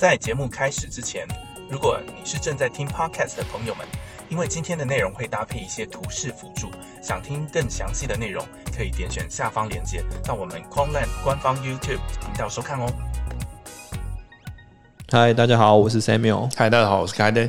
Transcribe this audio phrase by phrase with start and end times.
[0.00, 1.28] 在节目开始之前，
[1.68, 3.86] 如果你是正在听 podcast 的朋友们，
[4.30, 6.70] 因为今天的内容会搭配一些图示辅助，
[7.02, 8.42] 想听更详细的内容，
[8.74, 12.86] 可以点选下方链接到我们 Quanland 官方 YouTube 频道收看哦。
[15.12, 16.50] 嗨，大家好，我是 Samuel。
[16.56, 17.46] 嗨，大家好，我是凯德。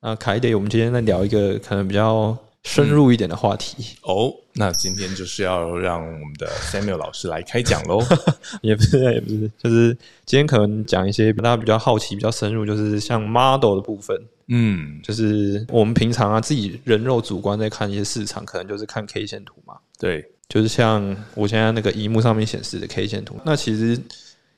[0.00, 3.96] 那凯德，我们今天来聊一个可能比较深入一点的话题。
[4.02, 8.02] 哦，那今天就是要让我们的 Samuel 老师来开讲喽。
[8.62, 14.18] 也不是，也不是，就是今天可能讲一些大家比较好奇、比较深入，就是像 model 的部分。
[14.48, 19.76] 嗯，就是我们平常啊，自己人肉主观在看一些市场，可能就是看 K 线图嘛。
[19.98, 23.38] 对，就是像我现在那个荧幕上面显示的 K 线图。
[23.44, 23.98] 那其实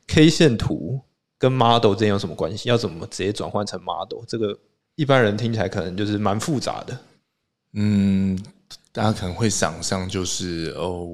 [0.09, 1.01] K 线图
[1.39, 2.69] 跟 model 之间有什么关系？
[2.69, 4.25] 要怎么直接转换成 model？
[4.27, 4.59] 这个
[4.97, 6.99] 一般人听起来可能就是蛮复杂的。
[7.79, 8.39] 嗯，
[8.91, 11.07] 大家可能会想象就是哦，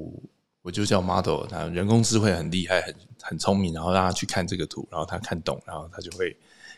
[0.63, 6.37] 我就叫 model，他人工智慧很厉害，很很聪明，然后让他去看这个图，然后他看懂，然后他就会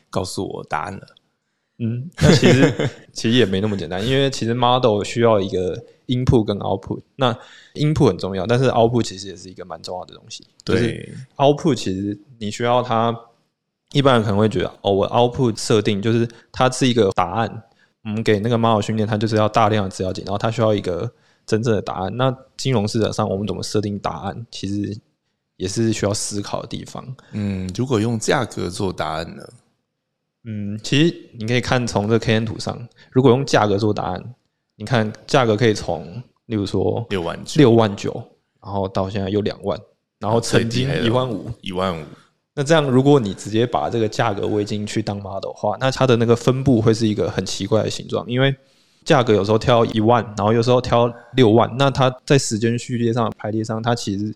[0.09, 1.07] 告诉我答案了。
[1.81, 7.03] 嗯，那其实 其实也没那么简单，因为其实 model 需要一个 input 跟 output。
[7.17, 7.37] 那
[7.75, 10.47] input 很重要，但是 output 其实也是一个蛮重要的东西。
[10.65, 13.15] 对，output 其实你需要它，
[13.93, 17.65] 一般人可能会觉得哦，我 output 设定就是它是一个答案。
[18.05, 21.11] 我们给那个 model 训练，它就是要大量的资料集，然后它需要一个
[21.47, 22.17] 真正的答案。
[22.17, 24.99] 那金融市场上我们怎么设定答案，其实
[25.57, 27.05] 也是需要思考的地方。
[27.33, 29.43] 嗯，如果用价格做答案呢？
[30.45, 34.35] 嗯，其实你可以看从这 K N 图上，如果用价格做答案，
[34.77, 38.13] 你看价格可以从，例如说六万六万九，
[38.63, 39.81] 然后到现在又两万，
[40.19, 42.05] 然后曾经一万五，一万五。
[42.55, 48.55] 那这样，如果你直接把这个价格喂进去当 model 的话，那它的那个分布会是一个很奇怪的形状，因为
[49.05, 54.35] 价格有时候挑一万，然后有时候挑六万，那它在时间序列上排列上，它其实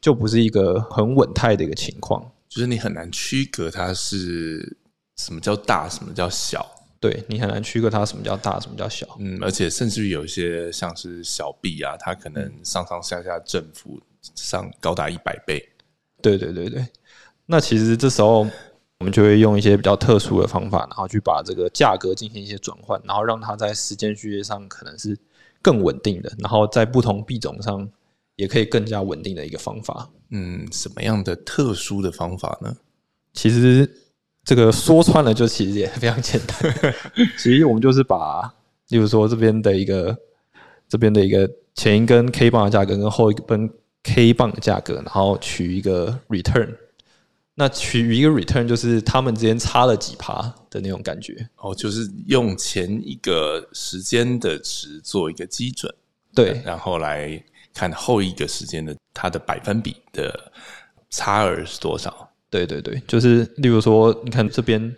[0.00, 4.76] 就不是一个很稳态的一个情况，就是你很难区隔它是。
[5.18, 5.88] 什么叫大？
[5.88, 6.70] 什么叫小？
[7.00, 9.06] 对你很难区隔它什么叫大，什么叫小。
[9.18, 13.98] 嗯，而且甚至于有一些像是小币啊，它可能上上下下振幅
[14.34, 15.66] 上高达一百倍。
[16.20, 16.86] 对对对对，
[17.46, 18.46] 那其实这时候
[18.98, 25.16] 我们就会用一些比较特殊的方法，然后去把这个价格进行一些转换，然后让它在时间序列上可能是
[25.62, 27.88] 更稳定的，然后在不同币种上
[28.36, 30.10] 也可以更加稳定的一个方法。
[30.30, 32.76] 嗯，什么样的特殊的方法呢？
[33.32, 33.88] 其实。
[34.48, 36.56] 这个说穿了，就其实也非常简单。
[37.36, 38.42] 其实我们就是把，
[38.90, 40.16] 例如说这边的一个，
[40.88, 43.68] 这边的一个前一根 K 棒的价格跟后一根
[44.04, 46.72] K 棒的价格，然后取一个 return。
[47.58, 51.48] 那取一个 return 就是他们之间差了几趴的那种感觉。
[51.56, 55.92] 哦，就是用前一个时间的值做一个基准，
[56.34, 60.52] 对，然后来看后一个时间的它的百分比的
[61.08, 62.30] 差额是多少。
[62.50, 64.94] 对对对，就是例如说，你看这边，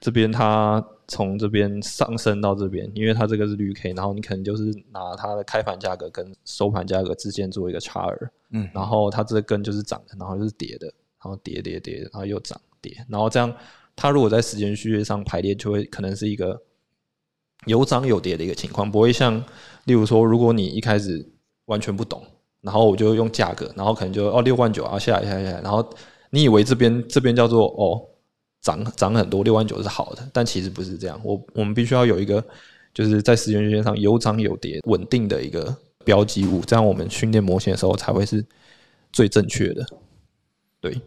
[0.00, 8.16] 这边它从这边上升到这边，因为它这个是绿 K，然后你可能就是拿它的开盘价格跟收盘价格之间做一个差额，
[8.50, 13.54] 嗯，然后它这根就是涨的，然后就是跌的，然后跌跌跌，然后又涨跌，然后这样
[13.94, 16.60] 它如果在时间序列上排列，就会可能是一个
[17.66, 19.36] 有涨有跌的一个情况，不会像
[19.84, 21.28] 例如说，如果你一开始
[21.66, 22.24] 完全不懂，
[22.60, 25.88] 然后我就用价格，然后可能就哦六万九啊下来下来下来，然后。
[26.30, 28.02] 你以为这边这边叫做哦
[28.60, 31.18] 涨涨很多六万九是好的，但其实不是这样。
[31.22, 32.44] 我我们必须要有一个
[32.92, 38.44] 就是在时间线上有涨有跌稳定的一个标记物，这样我们训练模型的时候才会是
[39.12, 39.86] 最正确的。
[40.80, 41.00] 对，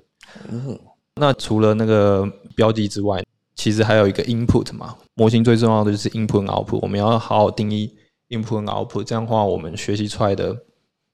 [0.49, 0.79] 嗯，
[1.15, 3.23] 那除了那个标记之外，
[3.55, 7.95] 其实还有一个 input 嘛，模型最重要的就是 input output，我们要好好定义
[8.29, 10.55] input output，这样的话我们学习出来的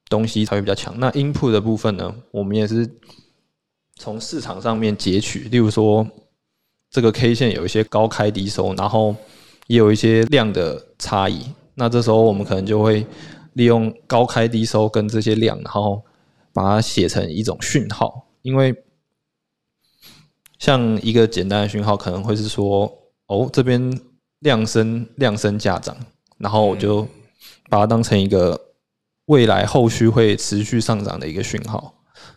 [0.08, 0.98] 东西才会比较强。
[0.98, 2.88] 那 input 的部分呢，我们也是。
[3.98, 6.06] 从市场上面截取，例如说
[6.90, 9.16] 这个 K 线有一些高开低收，然后
[9.68, 11.46] 也有一些量的差异。
[11.76, 13.06] 那这时候我们可能就会
[13.54, 16.04] 利用高开低收跟这些量，然后
[16.52, 18.25] 把它写成一种讯号。
[18.46, 18.72] 因为
[20.56, 22.84] 像一个简单的讯号，可能会是说，
[23.26, 24.00] 哦，这边
[24.38, 25.96] 量升量升价涨，
[26.38, 27.02] 然后我就
[27.68, 28.56] 把它当成一个
[29.24, 31.92] 未来后续会持续上涨的一个讯号。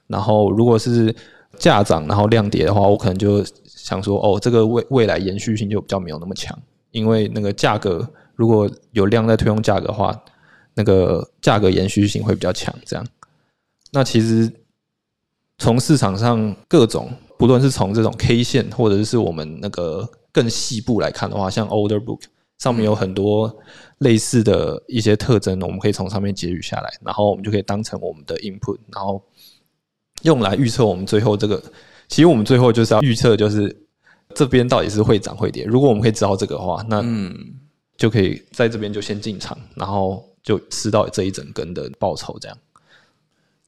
[0.07, 1.15] 然后如果是
[1.59, 6.57] 价涨然后量跌的话，我可能就想说，哦，这个未未来延续性就比较没有那么强，
[6.89, 10.19] 因为那个价格如果有量在推动价格的话，
[10.73, 12.73] 那个价格延续性会比较强。
[12.83, 13.05] 这样，
[13.91, 14.51] 那其实
[15.59, 22.21] 从市场上各种，不论是从这种 K 线，或者是我们那个更细部来看的话，像 Older Book
[22.57, 23.56] 上面有很多
[24.00, 29.23] 类似的一些特征，我们可以从上面截取下来，然后我们就可以当成我们的 Input，然后。
[30.23, 31.63] 用来预测我们最后这个，
[32.09, 33.73] 其实我们最后就是要预测，就是
[34.35, 35.63] 这边到底是会涨会跌。
[35.63, 37.33] 如果我们可以知道这个的话，那嗯，
[37.95, 42.57] 就可以在这边就先进场，然后就吃到这一整根的报酬，这样。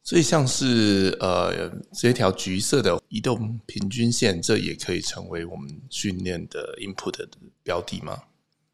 [0.03, 7.27] 所以像是呃这条橘色的移动平均线，这也可以成为我们训练的 input 的
[7.63, 8.17] 标的吗？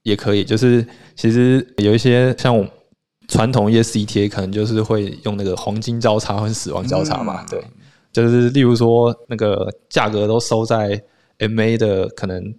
[0.04, 2.66] 也可以，就是其实有一些像我
[3.28, 7.62] 传统一些 CTA 可能就是会用那个黄金交叉或是死亡交叉嘛，对，
[8.14, 11.04] 就是例如说那个价格都收在
[11.40, 12.56] MA 的可能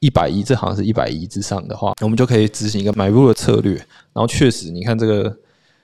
[0.00, 3.74] 一百一，这好像是一百一之上的话，我们就可以执行一个买入的策略。
[3.74, 5.34] 然后确实，你看这个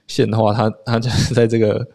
[0.08, 1.88] 线的话，它它就是在这个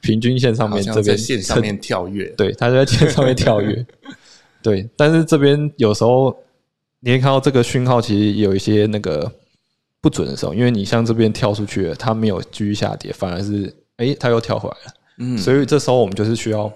[0.00, 3.86] 平均线上面这边线上面跳跃， 对，它就在线上面跳跃，
[4.62, 6.36] 对，但是这边有时候。
[7.00, 9.30] 你会看到这个讯号其实有一些那个
[10.00, 14.94] 不准的时候，因为你像这边跳出去了，它没有继续下跌，反而是哎，它又跳回来了。
[15.18, 16.72] 嗯，所以这时候我们就是需要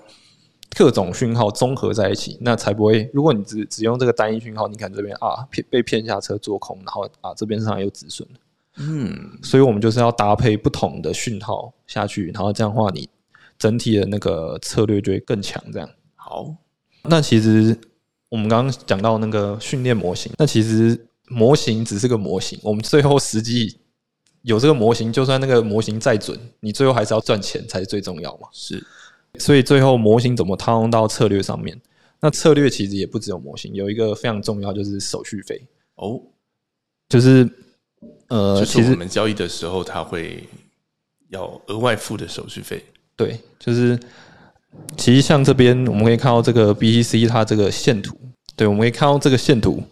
[0.77, 3.11] 各种讯号综合在一起，那才不会。
[3.13, 8.39] 如果你只只用这个单一讯号，你看这边啊骗被骗下车做空，然后啊这边上又止损了。
[8.81, 13.09] 嗯，所以我们就是要搭配不同的讯号下去，然后这样的话，你
[13.59, 15.63] 整体的那个策略就会更强。
[15.73, 16.55] 这样好，
[17.05, 17.79] 那其实。
[18.31, 20.97] 我们刚刚讲到那个训练模型，那其实
[21.27, 23.77] 模型只是个模型，我们最后实际
[24.43, 28.47] 有这个模型，就算那个模型再准，你最后还是要赚钱才是最重要嘛。
[28.53, 28.87] 是，
[29.41, 31.77] 所以最后模型怎么套用到策略上面？
[32.21, 35.67] 那策略其实也不只有模型，有一个非常重要就是手续费
[35.97, 36.23] 哦，
[37.09, 37.51] 就是
[38.31, 40.49] 呃，其实我们交易的时候，他会
[41.29, 42.85] 要额外付的手续费。
[43.15, 43.97] 对，就是。
[44.97, 48.17] 其实像这边，我们可以看到这个 BTC 它这个线图，
[48.55, 49.83] 对，我们可以看到这个线图，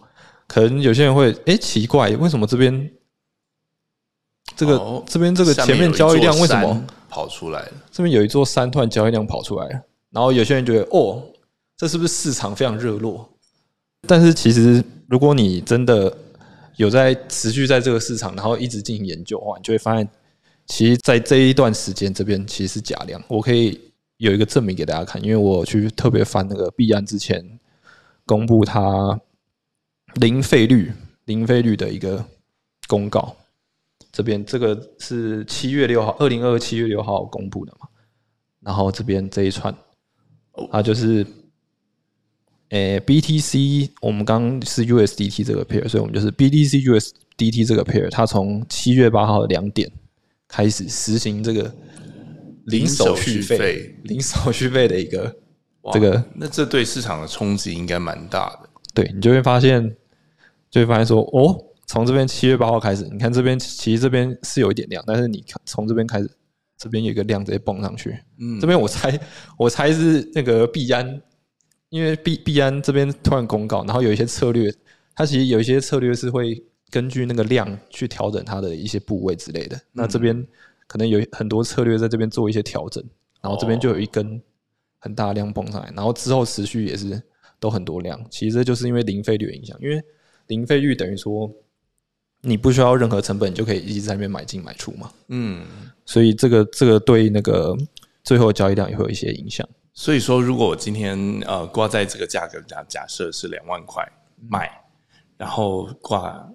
[0.47, 2.89] 可能有些人会哎奇怪，为什么这边
[4.55, 7.71] 这个这边这个前面交易量为什么跑出来了？
[7.91, 9.81] 这边有一座山，突然交易量跑出来了，
[10.11, 11.21] 然后有些人觉得哦，
[11.75, 13.29] 这是不是市场非常热络？
[14.07, 16.17] 但是其实如果你真的
[16.79, 20.09] 有在持续在这个市场，然后一直进行研究的话，你就会发现，
[20.65, 23.79] 其实，在这一段时间这边其实是假量，我可以。
[24.19, 27.41] 有一个证明给大家看，因为我去特别翻那个币安之前
[28.25, 29.17] 公布它
[30.15, 30.91] 零费率、
[31.23, 32.25] 零费率的一个
[32.85, 33.33] 公告。
[34.11, 37.87] 这边这个是七月六号，二零二二七月六号公布的嘛？
[38.59, 39.73] 然后这边这一串，
[40.69, 41.25] 它就是，
[42.69, 49.91] 诶，BTC 我们刚是 USDT 这个 pair，所以我们就是 BTC USDT 这个 pair，它从七月八号两点
[50.47, 51.73] 开始实行这个。
[52.65, 55.35] 零手续费，零手续费的一个
[55.91, 58.69] 这个，那这对市场的冲击应该蛮大的。
[58.93, 59.95] 对你就会发现，
[60.69, 61.57] 就会发现说，哦，
[61.87, 66.29] 从这边七月八号开始，你看这边其实这边是有一点量，但是你看从这边开始，
[66.77, 68.15] 这边有一个量直接蹦上去。
[68.39, 69.19] 嗯，这边我猜，
[69.57, 71.19] 我猜是那个币安，
[71.89, 74.73] 因为币币安这边突然公告，然后有一些策略，
[75.15, 79.79] 它其实有一些策略是会根据那个量去调整它的一些部位之类的。
[79.91, 80.45] 那这边。
[80.89, 83.03] 可能有很多策略在这边做一些调整，
[83.43, 84.41] 然后这边就有一根
[84.97, 87.21] 很大量蹦上来，然后之后持续也是
[87.59, 88.19] 都很多量。
[88.31, 90.01] 其实这就是因为零费率的影响，因为
[90.47, 91.47] 零费率等于说
[92.41, 95.11] 你不需要任何成本就可以一直在那边买进买出嘛。
[95.27, 95.63] 嗯，
[96.07, 97.77] 所以这个这个对那个
[98.23, 99.69] 最后交易量也会有一些影响。
[99.93, 104.03] 所以说，如果我今天呃挂在这个价格假假设是两万块
[104.49, 104.69] 卖，
[105.37, 106.49] 然后挂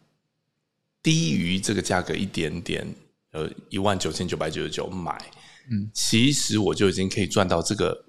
[1.02, 2.86] 低于这个价格一点点。
[3.36, 5.12] 呃，一万九千九百九十九买，
[5.68, 8.04] 嗯，其实我就已经可以赚到这个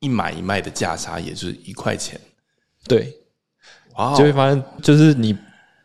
[0.00, 2.20] 一买一卖的价差，也就是一块钱。
[2.88, 3.16] 对，
[4.18, 5.38] 就会发现，就是你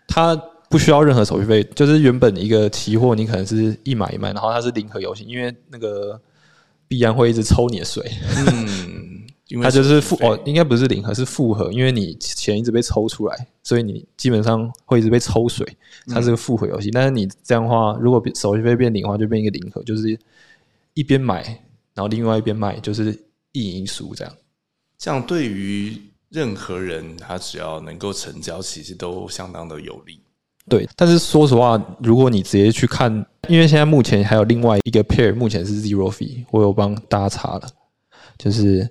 [0.08, 0.36] 它
[0.72, 6.20] 不需要任何手续费，就是原本一个期货，你可能是一买一卖，然后它是零和游戏，因为那个
[6.90, 8.04] 必然会一直抽你的水。
[8.36, 9.08] 嗯。
[9.48, 15.66] 因为 它就是复哦，应该不是零和，是复合，因为你钱一直被抽出来，所以你基本上会一直被抽水。
[16.06, 20.16] 它是个复合游戏，但是你这样的话，如果手续费变零的话，就变一个零和，就是
[20.94, 21.42] 一边买，
[21.96, 23.12] 然后另外一边卖，就是
[23.52, 24.32] 一赢一输这样。
[25.00, 30.20] 这样对于任何人，他只要能够成交，其实都相当的有利。
[30.70, 33.12] 对，但是说实话，如果你直接去看，
[33.48, 37.68] 因为现在目前还有另外一个 pair，目前是 zero fee，我有帮大家查了，
[38.38, 38.88] 就是。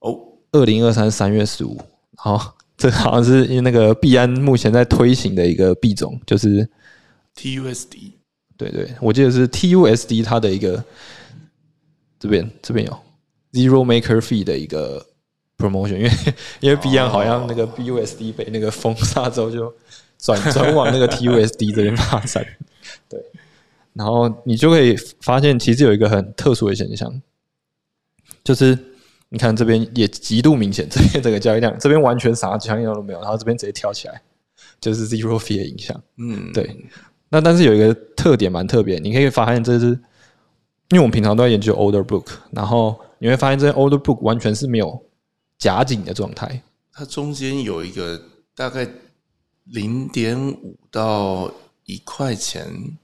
[0.00, 0.18] 哦，
[0.50, 1.80] 二零二三三月十五，
[2.16, 6.68] 好， 这好像是因为那个币安目前在推行的一个币种，就是
[7.36, 8.12] TUSD。
[8.56, 10.84] 对对，我记得是 TUSD，它的一个
[12.18, 12.98] 这边这边有
[13.52, 15.06] Zero Maker Fee 的一个
[15.56, 16.10] promotion，因为
[16.60, 19.72] 因为币安好像那个 BUSD 被那个封杀之后，就
[20.22, 22.46] 转 转往那个 TUSD 这边发展。
[23.10, 23.20] 对，
[23.92, 27.20] 然后你就可以发现，其实有一个很特殊的现象，
[28.42, 28.78] 就是。
[29.34, 34.20] 你看这边也极度明显，这边这个交易量，这边完全啥交易量都没有，然后这边直接跳起来，
[34.78, 35.98] 就是 zero fee 的影响。
[36.18, 36.68] 嗯，对，
[37.30, 39.86] 那但是有一个特点蛮特别，你可以发现这是，
[40.90, 45.02] 因为我们平常都在研究 order book，然后你会发现这些 order book 完全是没有
[45.56, 46.62] 夹紧的状态。
[46.92, 48.20] 它中间有一个
[48.54, 48.86] 大概
[49.64, 51.52] 零点五到
[51.84, 52.96] 一块钱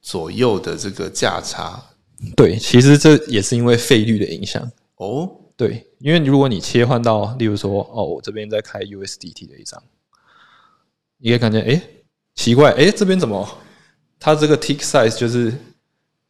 [0.00, 1.82] 左右的这个价差。
[2.36, 4.70] 对，其实这也是因为费率的影响。
[4.96, 9.80] 哦，对，因为如果你切换到，例如说，哦，我这边在开 USDT 的一张，
[11.18, 11.80] 你可以看见，哎，
[12.34, 13.48] 奇怪，哎，这边怎么？
[14.18, 15.54] 它这个 tick size 就是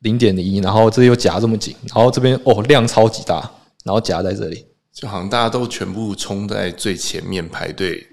[0.00, 3.50] 零点零一，然后这又夹这么紧，然后这边哦量超级大，
[3.82, 8.06] 然后夹在这里，就好像大家都全部冲在最前面排队，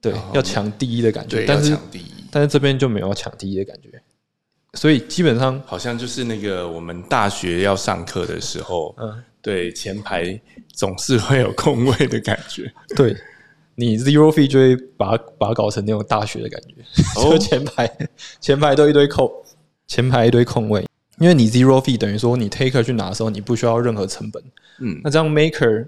[0.00, 2.04] 对，要抢第一的感觉，但是抢第一。
[2.30, 3.88] 但是这边就没有抢第一的感觉，
[4.74, 10.38] 所以基本上，好像就是那个我们大学要上课的时候，嗯，对前排
[10.74, 12.70] 总是会有空位的感觉。
[12.94, 13.16] 对
[13.76, 16.74] 你 zero fee 就会把它把它搞成那种大学的感觉，
[17.16, 17.30] 哦。
[17.32, 18.08] 就前排
[18.40, 19.30] 前排都一堆空，
[19.86, 20.84] 前排一堆空位，
[21.18, 24.42] 因为你 zero fee 等于说你 taker 去拿的时候，你不需要任何成本。
[24.80, 25.86] 嗯，那这样 maker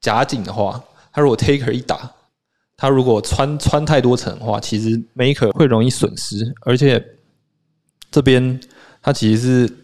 [0.00, 0.80] 夹紧的话，
[1.12, 2.14] 他如果 taker 一打，
[2.80, 7.04] 他如果穿穿太多层的话，其实 maker 会容易损失，而且
[8.10, 8.58] 这边
[9.02, 9.76] 它其实是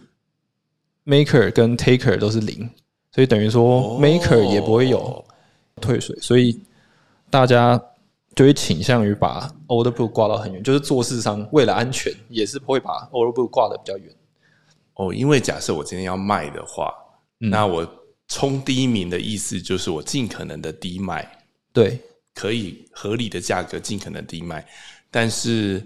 [1.04, 2.70] maker 跟 taker 都是零，
[3.12, 5.22] 所以等于说 maker 也不会有
[5.78, 6.58] 退水，所以
[7.28, 7.78] 大家
[8.34, 14.10] 就会倾向于把 order book 挂到很远，就是做市商为了安全，也是会把 order book 挂的比较远。
[14.94, 16.90] 哦，因为假设我今天要卖的话，
[17.40, 17.50] 嗯。
[17.50, 17.86] 那我
[18.26, 22.00] 冲第一名的意思就是我尽可能的低卖，对
[22.37, 24.62] 可以合理的价格尽可能低卖，
[25.11, 25.83] 但是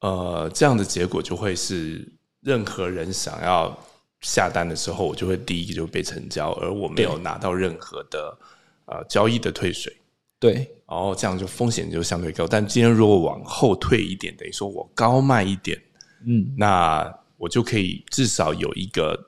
[0.00, 2.06] 呃，这样的结果就会是
[2.42, 3.74] 任何人想要
[4.20, 8.38] 下单的时候，我就会第一个就被成交，而我没有拿到任何的
[8.84, 9.90] 呃交易的退水。
[10.38, 10.52] 对
[10.86, 12.46] 然后这样就风险就相对高。
[12.46, 15.80] 但今天如果往后退一点，等于说我高卖一点，
[16.26, 19.18] 嗯，那我就可以至少有一个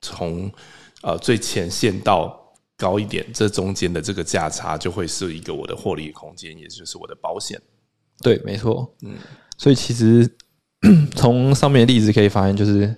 [0.00, 0.50] 从
[1.02, 2.43] 呃最前线到
[2.84, 7.58] 高一点，这中间的这个价差就会是一个我的获利空间，也就是我的保险。
[8.20, 8.94] 对，没错。
[9.00, 9.14] 嗯，
[9.56, 10.28] 所以其实
[11.16, 12.94] 从上面的例子可以发现，就是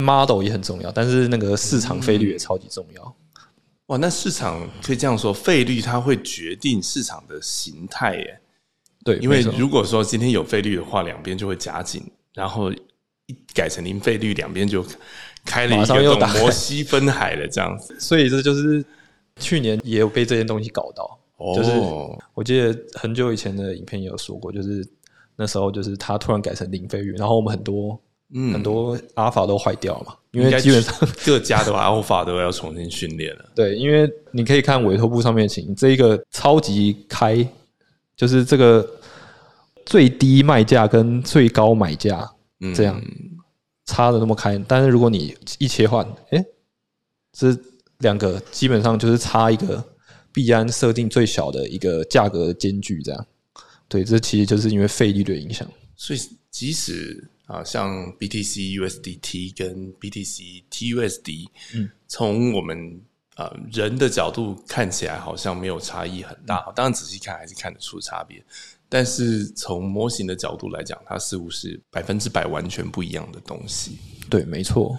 [0.00, 3.16] model 也很重要，但是那个市场费率也超级重要。
[3.86, 8.40] 哇，那市场可以这样说，费率它会决定市场的形态耶。
[9.02, 12.02] 对，因为如果说今天有费率的话，两边就会夹紧，
[12.34, 14.84] 然后一改成零费率，两边就
[15.44, 17.98] 开了一马个摩西分海了这样子。
[17.98, 18.84] 所以这就是
[19.36, 21.18] 去年也有被这件东西搞到。
[21.56, 24.86] 就是哦我记得很久以前的影片也有说过，就是
[25.34, 28.00] 那时候就是它突然改成零费率，然后我们很多、
[28.32, 30.94] 嗯很多阿法都坏掉了嘛，因为基本上
[31.26, 33.44] 各家的 alpha 都要重新训练了。
[33.56, 37.44] 对，因为你可以看委托部上面的情形，这一个超级开，
[38.14, 38.88] 就是这个
[39.84, 43.02] 最低卖价跟最高买价嗯这样
[43.86, 46.44] 差的那么开，但是如果你一切换，哎，
[47.32, 47.52] 这
[48.02, 49.82] 两个基本上就是差一个
[50.32, 53.26] 币安设定最小的一个价格的间距，这样。
[53.88, 55.66] 对，这其实就是因为费率的影响。
[55.96, 56.18] 所以
[56.50, 63.00] 即使啊，像 BTC USDT 跟 BTC TUSD，嗯，从我们
[63.36, 68.42] 呃人的角度看起来好像没有差异很大，嗯当然仔细看还是看得出差别。
[68.88, 73.98] 但是从模型的角度来讲，它似乎是百分之百完全不一样的东西。
[74.28, 74.98] 对，没错。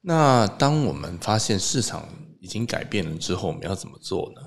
[0.00, 2.08] 那当我们发现市场
[2.44, 4.42] 已经改变了之后，我们要怎么做呢？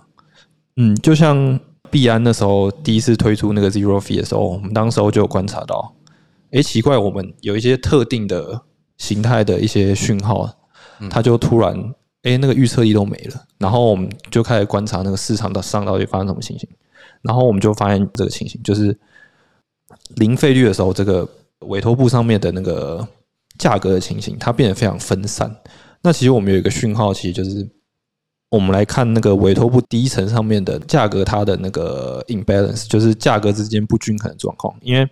[0.76, 5.96] 嗯，就像币安那时候第一次推出那个 Zero Fee 的时候，我们当时候就有观察到，
[6.52, 8.62] 诶，奇怪，我们有一些特定的
[9.00, 10.48] 形态的一些讯号，
[11.10, 11.74] 它就突然，
[12.22, 16.70] 诶，那个预测力都没了，然后我们就开始观察那个市场的上到底发生什么情形，
[17.24, 18.96] 然后我们就发现这个情形，就是
[20.18, 21.28] 零费率的时候，这个
[21.62, 23.08] 委托部上面的那个
[23.58, 25.52] 价格的情形，它变得非常分散。
[26.04, 27.68] 那其实我们有一个讯号，其实就是
[28.50, 34.74] 我们来看那个委托部第一层上面的价格，它的那个 imbalance，就是价格之间不均衡的状况。
[34.82, 35.08] 因为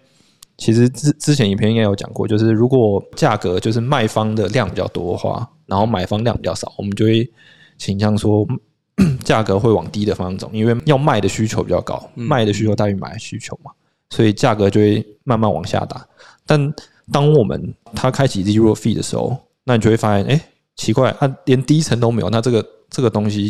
[0.58, 7.30] 其实之之前影片应该有讲过，就是如果价格就是卖方的量比较多的话，然后买方量比较少，我们就会
[7.77, 8.48] 倾向说
[9.25, 13.72] 价格会往低的方向走，因为要卖的需求比较高，卖的需求大于买的需求嘛，
[14.12, 16.08] 所以价格就会慢慢往下打。
[16.46, 16.74] 但
[17.12, 20.42] 当我们它开启 zero fee 的时候，那你就会发现，哎、
[20.77, 22.65] 奇怪，它，连第一层都没有，那这个
[22.96, 23.50] 这个东西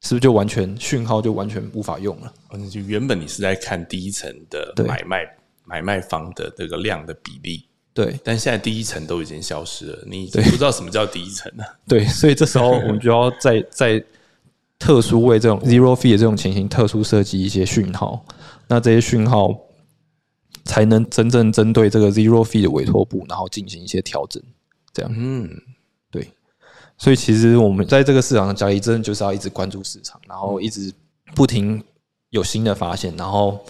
[0.00, 2.32] 是不是就完全讯号就完全无法用了？
[2.50, 11.64] 哦那就原本你是在看第一层的对买卖买卖方的这个量的比例，对但现在第一层都已经消失了，你已经不知道什么叫第一层了。
[11.88, 14.04] 对，所以这时候我们就要在在
[14.78, 18.24] 特殊为这种 zero fee 的这种情形特殊设计一些讯号，
[18.68, 19.52] 那这些讯号
[20.64, 24.40] 才能真正针对这个 zero fee 的委托部，然后进行一些调整。
[24.92, 25.56] 这样，嗯，对。
[26.96, 30.92] 所以其实我们在这个市场的交易，真的就是要一直关注市场，然后一直
[31.34, 31.82] 不停
[32.30, 33.64] 有新的发现，然后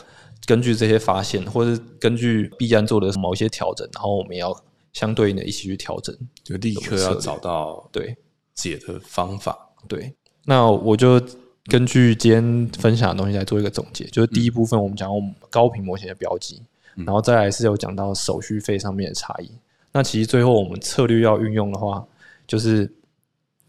[0.47, 4.55] 根据这些发现，或者根据币安做的某一些调整，然后我们也要
[4.93, 6.17] 相对应的一起去调整。
[6.43, 8.17] 就立刻要找到对
[8.55, 9.71] 解的方法。
[9.89, 10.15] 对，
[10.45, 11.21] 那我就
[11.67, 14.05] 根据今天分享的东西来做一个总结。
[14.05, 15.15] 就是第一部分我们讲到
[15.49, 16.63] 高频模型的标记，
[16.95, 19.51] 然后再来是有讲到手续费上面的差异。
[19.93, 22.07] 那其实最后我们策略要运用的话，
[22.47, 22.93] 就是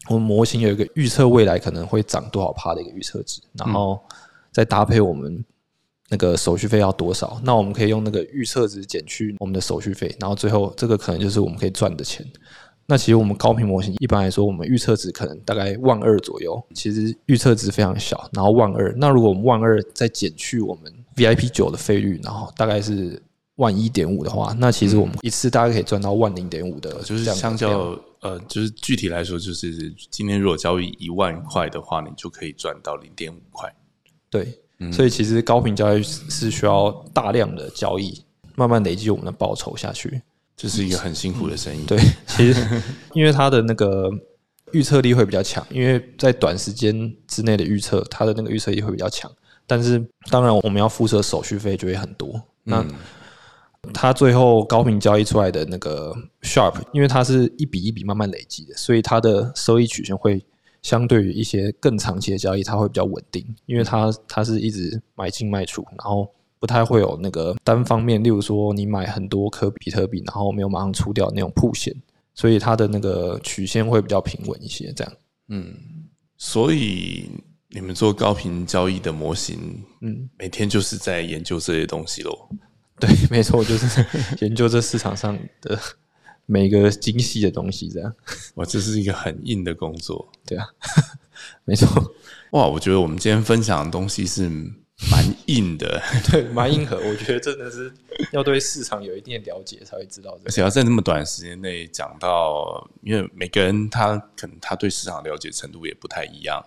[0.08, 4.00] 我们模型有一个预测未来可能会涨多少趴的一个预测值，然后
[4.52, 5.44] 再搭配我们
[6.08, 12.24] 那个手续费要多少，那我们可以用那个预测值减去我们的手续费，然后最后这个可能就是我们可以赚的钱。
[12.88, 18.94] 那其实我们高频模型一般来说，我们预测值可能大概万二左右，其实预测值非常小，然后万二。
[18.96, 23.20] 那如果我们万二再减去我们 VIP 九的费率，然后大概是
[23.56, 33.72] 万一点五的话，那其实我们一次大概可以赚到万零点五的，就是相较呃，就是具体来说，就是今天如果交易一万块的话，你就可以赚到零点五块。
[34.28, 34.58] 对，
[34.92, 38.24] 所以其实高频交易是需要大量的交易，
[38.56, 40.20] 慢慢累积我们的报酬下去。
[40.56, 41.84] 这是一个很辛苦的生意。
[41.84, 42.82] 对，其实
[43.14, 44.10] 因为它的那个
[44.72, 49.30] 预测力会比较强，因为在短时间之内的预测，它的那个预测力会比较强。
[49.66, 52.40] 但是当然，我们要付出的手续费就会很多。
[52.64, 52.84] 那
[53.92, 60.44] 它最后高频交易出来的那个 Sharp，因为它是一笔一笔慢慢累积的，所以它的收益曲线会
[60.82, 66.30] 相对于一些更长期的交易，它会比较稳定，因为它它是一直买进卖出，然后。
[66.58, 71.94] 不太会有那个单方面，例如说你买很多颗比特币，然后没有马上出掉那种铺线，
[72.34, 74.90] 所以它的那个曲线会比较平稳一些。
[74.94, 75.12] 这样，
[75.48, 75.76] 嗯，
[76.38, 77.28] 所以
[77.68, 82.48] 你们做高频交易的模型，嗯，每天就是在研究这些东西喽。
[82.98, 84.04] 对，没错，就是
[84.44, 85.78] 研究这市场上的
[86.46, 87.88] 每个精细的东西。
[87.88, 88.14] 这样，
[88.56, 90.30] 哇，这是一个很硬的工作。
[90.46, 90.66] 对啊，
[91.64, 92.14] 没错。
[92.52, 94.50] 哇，我觉得我们今天分享的东西是。
[95.12, 96.96] 蛮硬的， 对，蛮硬核。
[96.96, 97.92] 我觉得真的是
[98.32, 100.38] 要对市场有一定的了解，才会知道。
[100.42, 106.64] 而且要在那么短时间内讲到，因为每个人他可能他对市场了解程度也不太一样，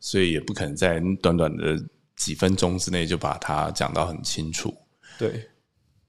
[0.00, 1.80] 所以也不可能在短短的
[2.16, 4.76] 几分钟之内就把它讲到很清楚。
[5.16, 5.48] 对，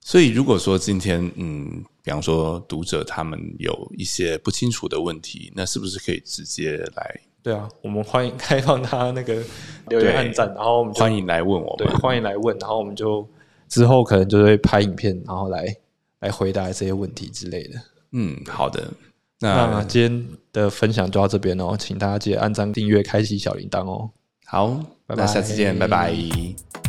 [0.02, 7.20] 所以如果说今天，嗯，比方说读者他们有一些不清楚的问题，那是不是可以直接来？
[7.42, 9.42] 对啊，我们欢迎开放他那个
[9.88, 13.28] 留言按赞，然后我们欢迎来问我们，对，欢迎来问，然后我们就
[13.68, 15.74] 之后可能就会拍影片，然后来
[16.20, 17.82] 来回答这些问题之类的。
[18.12, 18.92] 嗯，好的，
[19.40, 24.10] 那今天的分享就到这边哦，请大家记得按赞、订阅、开启小铃铛哦。
[24.46, 26.14] 好，那下次见，拜拜。